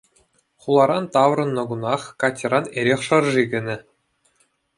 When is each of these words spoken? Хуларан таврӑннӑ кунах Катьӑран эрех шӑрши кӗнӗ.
Хуларан 0.61 1.05
таврӑннӑ 1.13 1.63
кунах 1.69 2.01
Катьӑран 2.19 2.65
эрех 2.79 3.01
шӑрши 3.07 3.43
кӗнӗ. 3.51 3.77